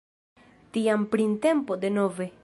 Tiam 0.77 1.05
printempo 1.11 1.81
denove. 1.87 2.31